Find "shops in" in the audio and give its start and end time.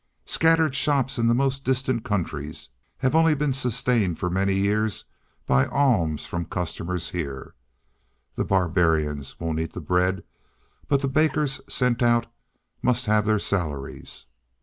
0.73-1.27